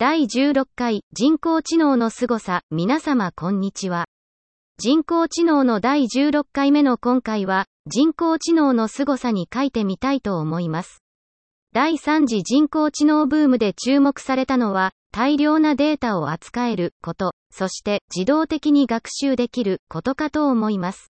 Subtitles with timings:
[0.00, 4.06] 第16回人工知能の凄さ、皆様こんにちは。
[4.78, 11.02] 人工知能の第16回目の今回は、人工知能の凄さに書いてみたいと思います。
[11.74, 21.10] 第3次人工知能ブームで注目されたのは、大量なデータを扱えること、そして自動的に学習できることかと思います。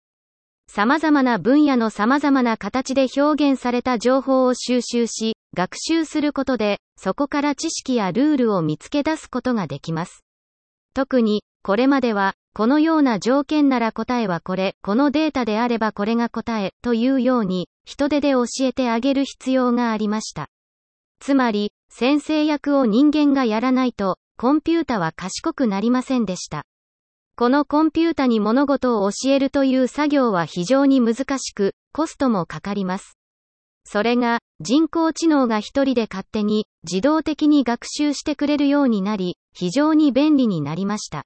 [0.67, 10.23] 様々な分野の様々な形で表現された情報を収集し、学習することで、そこから知識やルールを見つけ出すことができます。
[10.93, 20.47] 特に、これまでは、このような条件なら答えはこれ、このデータであればこれが答え、というように、人手で教えてあげる必要がありました。
[21.19, 26.63] つまり、先生役を人間がやらないと、コンピュータは賢くなりませんでした。
[27.35, 33.18] このコンピュータに物事を教えるという作業は非常に難しく、コストもかかります。
[33.83, 41.23] それが、人工知能が一人で勝手に、自動的に学習してくれるようになり、非常に便利になりました。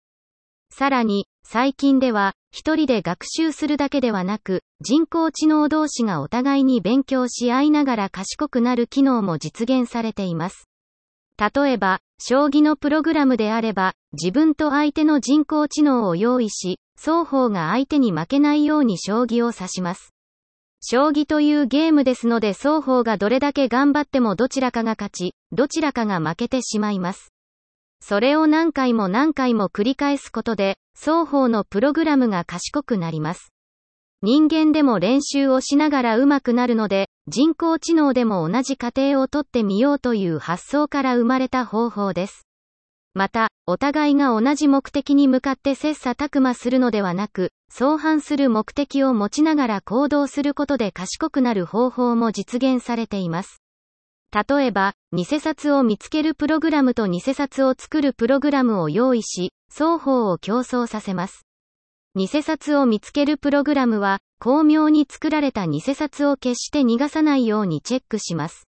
[0.71, 10.67] さらに、最近では、一人で学習するだけではなく、人工知能同士がお互いに勉強し合いながら賢くなる機能も実現されています。
[11.37, 20.12] 例えば、将棋のプログラムであれば、自分と相手の人工知能を用意し、双方が相手に負けないように将棋を指します。
[20.85, 27.31] 将棋というゲームですので双方がどれだけ頑張ってもどちらかが勝ち、どちらかが負けてしまいます。
[28.01, 33.53] それを何回も何回も繰り返すことで、双方のプログラムが賢くなります。
[34.21, 42.45] 人間でも練習をしながら上手くなるので、人工知能でも同じ過程をとってみようという発想から生まれた方法です。
[43.15, 53.61] また、お互いが同じ目的に向かって切磋琢磨するのではなく、相反する目的を持ちながら行動することで賢くなる方法も実現されています。
[54.33, 61.45] 例えば、偽札を見つけるプログラムと偽札を作るプログラムを用意し、双方を競争させます。
[62.15, 68.67] 偽札を見つけるプログラムは、巧妙に作られた偽札を決して逃がさないようにチェックします。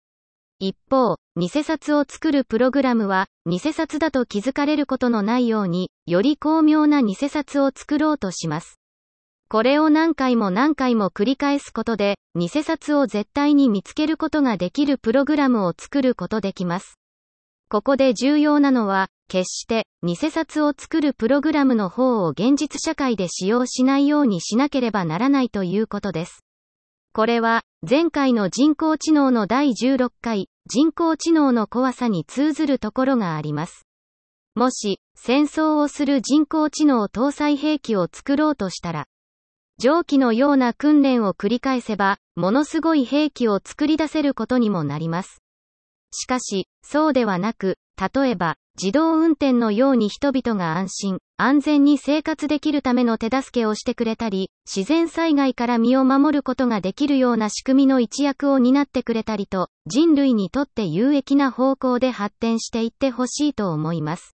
[0.60, 8.80] 一方、偽札を作るプログラムは、偽札だと気づかれることのないように、より巧妙な偽札を作ろうとします。
[9.48, 16.98] これを何回も何回も繰り返すことで、偽札を絶対に見つけることができるプログラムを作ることできます。
[17.68, 26.42] ここで重要なのは、決して偽札を作るプログラムの方を現実社会で使用しないようにしなければならないということです。
[27.18, 33.88] これは前回の人工知能の第16回人工知能の怖さに通ずるところがあります。
[34.54, 39.06] もし戦争をする人工知能搭載兵器を作ろうとしたら、
[39.78, 45.42] 上記のような訓練を繰り返せば、ものすごい兵器を作り出せることにもなります。
[46.12, 47.78] しかし、そうではなく、
[48.14, 64.36] 例えば、自動運転のように人々が安心、安全に生活できるための手助けをしてくれたり、自然災害から身を守ることができるような仕組みの一役を担ってくれたりと、人類にとって有益な方向で発展していってほしいと思います。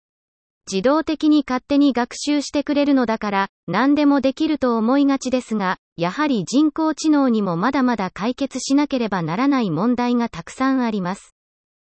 [0.71, 11.35] 自動的に勝手に学習してくれるのだから、何でもできると思いがちですが、やはり人工知能にもまだまだ解決しなければならない問題がたくさんあります。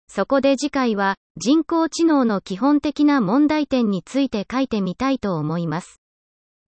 [0.08, 6.05] そこで次回は人工知能の基本的な問題点について書いてみたいと思います。